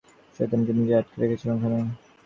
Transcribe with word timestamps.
শয়তানটা 0.35 0.71
নিজেকে 0.73 0.99
আটকে 0.99 1.17
রেখেছে 1.21 1.45
ওখানে! 1.47 1.77